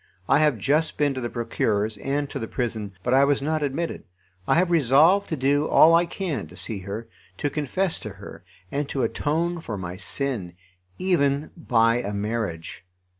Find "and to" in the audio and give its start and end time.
1.97-2.39, 8.71-9.03